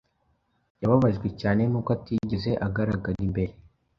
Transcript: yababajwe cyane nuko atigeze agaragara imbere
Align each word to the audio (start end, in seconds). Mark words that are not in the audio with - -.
yababajwe 0.81 1.27
cyane 1.41 1.61
nuko 1.69 1.89
atigeze 1.97 2.51
agaragara 2.67 3.19
imbere 3.27 3.53